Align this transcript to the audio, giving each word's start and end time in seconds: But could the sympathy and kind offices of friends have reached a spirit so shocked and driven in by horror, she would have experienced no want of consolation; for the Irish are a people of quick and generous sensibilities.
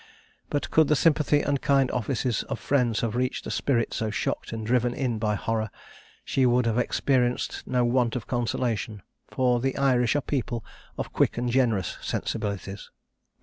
But 0.49 0.71
could 0.71 0.87
the 0.87 0.95
sympathy 0.95 1.41
and 1.43 1.61
kind 1.61 1.91
offices 1.91 2.41
of 2.49 2.57
friends 2.59 3.01
have 3.01 3.15
reached 3.15 3.45
a 3.45 3.51
spirit 3.51 3.93
so 3.93 4.09
shocked 4.09 4.51
and 4.51 4.65
driven 4.65 4.95
in 4.95 5.19
by 5.19 5.35
horror, 5.35 5.69
she 6.25 6.43
would 6.43 6.65
have 6.65 6.79
experienced 6.79 7.61
no 7.67 7.85
want 7.85 8.15
of 8.15 8.25
consolation; 8.25 9.03
for 9.29 9.59
the 9.59 9.77
Irish 9.77 10.15
are 10.15 10.17
a 10.17 10.21
people 10.23 10.65
of 10.97 11.13
quick 11.13 11.37
and 11.37 11.51
generous 11.51 11.99
sensibilities. 12.01 12.89